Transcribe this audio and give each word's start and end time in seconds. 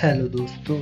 Hello 0.00 0.26
दोस्तों, 0.28 0.76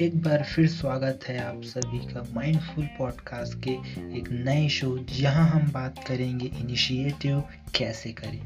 एक 0.00 0.16
बार 0.22 0.42
फिर 0.42 0.66
स्वागत 0.68 1.24
है 1.28 1.38
आप 1.38 1.60
सभी 1.62 1.98
का 1.98 2.24
माइंडफुल 2.34 2.84
पॉडकास्ट 2.98 3.58
के 3.64 3.70
एक 4.18 4.28
नए 4.46 4.68
शो, 4.68 4.98
जहाँ 5.18 5.48
हम 5.48 5.70
बात 5.72 5.98
करेंगे 6.08 6.46
इनिशिएटिव 6.46 7.42
कैसे 7.74 8.12
करें। 8.12 8.40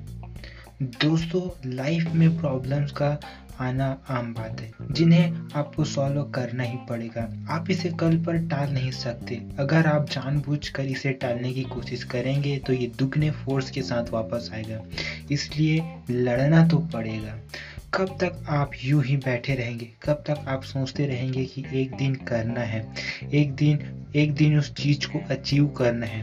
दोस्तों 0.82 1.74
लाइफ 1.74 2.10
में 2.14 2.38
प्रॉब्लम्स 2.38 2.92
का 2.92 3.18
आना 3.60 3.86
आम 4.08 4.32
बात 4.34 4.60
है, 4.60 4.72
जिन्हें 4.90 5.48
आपको 5.54 5.84
सॉल्व 5.84 6.22
करना 6.22 6.62
ही 6.62 6.78
पड़ेगा। 6.88 7.28
आप 7.50 7.70
इसे 7.70 7.90
कल 7.90 8.18
पर 8.18 8.38
टाल 8.48 8.72
नहीं 8.72 8.90
सकते। 8.90 9.40
अगर 9.58 9.86
आप 9.86 10.10
जानबूझकर 10.10 10.86
इसे 10.86 11.12
टालने 11.12 11.52
की 11.52 11.62
कोशिश 11.62 12.04
करेंगे 12.04 12.58
तो 12.58 12.72
ये 12.72 12.90
दुगने 12.98 13.30
फोर्स 13.30 13.70
के 13.70 13.82
साथ 13.82 14.12
वापस 14.12 14.50
आएगा। 14.54 14.82
इसलिए 15.30 15.80
लड़ना 16.10 16.66
तो 16.68 16.78
पड़ेगा। 16.78 17.38
कब 17.96 18.18
तक 18.20 18.32
आप 18.48 18.70
यूँ 18.84 19.04
ही 19.04 19.16
बैठे 19.16 19.54
रहेंगे? 19.54 19.88
कब 20.02 20.24
तक 20.26 20.44
आप 20.48 20.62
सोचते 20.62 21.06
रहेंगे 21.06 21.44
कि 21.44 21.64
एक 21.72 21.94
दिन 21.94 22.14
करना 22.14 22.60
है? 22.60 22.92
एक 23.34 23.52
दिन 23.52 23.78
एक 24.16 24.32
दिन 24.32 24.58
उस 24.58 24.70
चीज़ 24.74 25.06
को 25.06 25.20
अचीव 25.30 25.66
करना 25.66 26.06
है। 26.06 26.22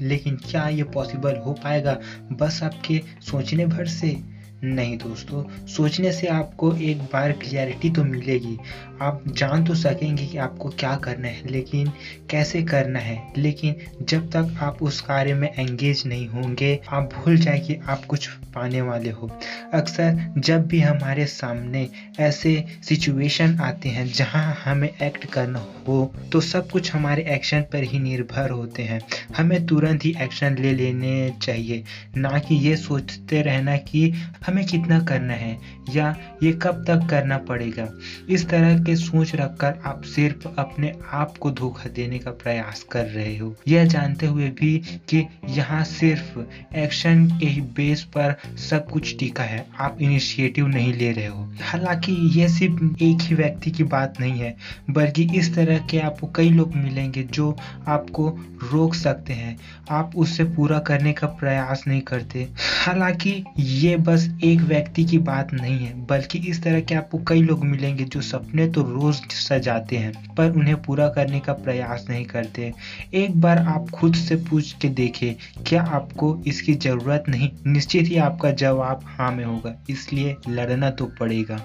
लेकिन 0.00 0.36
क्या 0.36 0.68
ये 0.68 0.82
पॉसिबल 0.82 1.36
हो 1.36 1.52
पाएगा? 1.52 1.98
बस 2.32 2.62
आपके 2.62 3.00
सोचने 3.20 3.66
भर 3.66 3.86
से। 3.86 4.37
नहीं 4.64 4.96
दोस्तों, 4.98 5.66
सोचने 5.66 6.12
से 6.12 6.26
आपको 6.26 6.72
एक 6.74 7.02
बार 7.02 7.32
क्लियरिटी 7.32 7.90
तो 7.90 8.04
मिलेगी। 8.04 8.56
आप 9.02 9.22
जान 9.28 9.64
तो 9.64 9.74
सकेंगे 9.74 10.26
कि 10.26 10.38
आपको 10.38 10.68
क्या 10.68 10.94
करना 10.96 11.28
है, 11.28 11.50
लेकिन 11.50 11.92
कैसे 12.30 12.62
करना 12.62 12.98
है। 12.98 13.32
लेकिन 13.36 13.76
जब 14.02 14.28
तक 14.30 14.56
आप 14.60 14.82
उस 14.82 15.00
कार्य 15.00 15.34
में 15.34 15.48
एंगेज 15.48 16.02
नहीं 16.06 16.26
होंगे, 16.28 16.78
आप 16.88 17.10
भूल 17.14 17.36
जाए 17.36 17.58
कि 17.58 17.76
आप 17.88 18.04
कुछ 18.04 18.26
पाने 18.54 18.80
वाले 18.82 19.10
हो। 19.10 19.30
अक्सर 19.74 20.32
जब 20.38 20.66
भी 20.66 20.80
हमारे 20.80 21.26
सामने 21.26 21.88
ऐसे 22.20 22.64
सिचुएशन 22.82 23.58
आते 23.60 23.88
हैं, 23.88 24.06
जहाँ 24.08 24.54
हमें 24.64 24.88
एक्ट 25.02 25.26
करना 25.26 25.58
हो 25.58 26.12
तो 26.32 26.40
सब 26.40 26.70
कुछ 26.70 26.92
हमारे 26.92 27.22
एक्शन 27.28 27.60
पर 27.62 27.82
ही 27.82 27.98
निर्भर 27.98 28.50
होते 28.50 28.82
हैं। 28.82 29.00
हमें 29.36 29.66
तुरंत 29.66 30.04
ही 30.04 30.14
एक्शन 30.22 30.56
ले 30.58 30.72
लेने 30.72 31.30
चाहिए। 31.42 31.84
ना 32.16 32.38
कि 32.38 32.54
ये 32.56 32.76
सोचते 32.76 33.40
रहना 33.42 33.76
कि 33.76 34.12
हमें 34.48 34.66
कितना 34.66 35.00
करना 35.00 35.32
है 35.32 35.58
या 35.94 36.16
ये 36.42 36.52
कब 36.52 36.84
तक 36.86 37.06
करना 37.10 37.38
पड़ेगा? 37.38 37.88
इस 38.28 38.48
तरह 38.48 38.78
के 38.84 38.96
सोच 38.96 39.34
रखकर 39.34 39.82
आप 39.86 40.02
सिर्फ़ 40.02 40.48
अपने 40.58 40.92
आप 41.12 41.36
को 41.36 41.50
धोखा 41.50 41.88
देने 41.88 42.18
का 42.18 42.30
प्रयास 42.30 42.82
कर 42.92 43.04
रहे 43.04 43.38
हो। 43.38 43.54
यह 43.68 43.84
जानते 43.84 44.26
हुए 44.26 44.48
भी 44.48 44.78
कि 45.08 45.26
यहाँ 45.48 45.84
सिर्फ़ 45.84 46.40
एक्शन 46.76 47.26
के 47.38 47.46
ही 47.46 47.60
बेस 47.60 48.02
पर 48.16 48.34
सब 48.70 48.90
कुछ 48.90 49.18
टिका 49.18 49.42
है। 49.42 49.66
आप 49.80 49.98
इनिशिएटिव 50.00 50.66
नहीं 50.66 50.94
ले 50.94 51.12
रहे 51.12 51.26
हो। 51.26 51.52
हालाँकि 51.62 52.12
ये 52.40 52.48
सिर्फ़ 52.48 53.02
एक 53.02 53.18
ही 53.22 53.34
व्यक्ति 53.34 53.70
की 53.70 53.84
बात 53.84 54.20
नहीं 54.20 54.40
है, 54.40 54.56
बल्कि 54.90 55.28
इस 55.36 55.54
तरह 55.54 55.78
के 55.78 55.98
आपको 55.98 56.26
कई 56.36 56.50
लोग 56.50 56.74
मिलेंगे 56.74 57.22
जो 57.22 57.56
आपको 57.88 58.28
रोक 58.72 58.94
सकते 58.94 59.32
हैं। 59.32 59.56
आप 59.90 60.16
उससे 60.16 60.44
पूरा 60.44 60.78
करने 60.78 61.12
का 61.12 61.26
प्रयास 61.26 61.84
नहीं 61.88 62.00
करते। 62.00 62.48
हालाँकि 62.86 63.44
ये 63.58 63.96
बस 63.96 64.28
एक 64.44 64.60
व्यक्ति 64.60 65.04
की 65.04 65.18
बात 65.18 65.52
नहीं 65.52 65.78
है, 65.78 65.92
बल्कि 66.06 66.38
इस 66.48 66.62
तरह 66.62 66.80
के 66.80 66.94
आपको 66.94 67.18
कई 67.28 67.42
लोग 67.42 67.64
मिलेंगे 67.64 68.04
जो 68.04 68.20
सपने 68.20 68.66
तो 68.68 68.82
रोज 68.82 69.16
सजाते 69.34 69.96
हैं, 69.96 70.34
पर 70.34 70.50
उन्हें 70.50 70.76
पूरा 70.82 71.08
करने 71.08 71.40
का 71.40 71.52
प्रयास 71.54 72.06
नहीं 72.10 72.24
करते। 72.24 72.72
एक 73.14 73.40
बार 73.40 73.58
आप 73.58 73.90
खुद 73.90 74.14
से 74.14 74.36
पूछ 74.50 74.72
के 74.72 74.88
देखें, 74.90 75.34
क्या 75.66 75.82
आपको 75.82 76.36
इसकी 76.46 76.74
ज़रूरत 76.76 77.24
नहीं? 77.28 77.50
निश्चित 77.66 78.08
ही 78.08 78.16
आपका 78.18 78.50
जवाब 78.52 79.04
हाँ 79.08 79.30
में 79.32 79.44
होगा, 79.44 79.74
इसलिए 79.90 80.36
लड़ना 80.48 80.90
तो 80.90 81.10
पड़ेगा। 81.20 81.60